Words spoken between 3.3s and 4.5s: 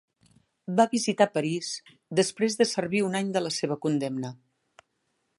de la seva condemna.